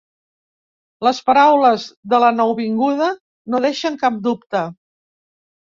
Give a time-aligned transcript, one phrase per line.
[1.07, 3.11] Les paraules de la nouvinguda
[3.55, 4.65] no deixen cap dubte.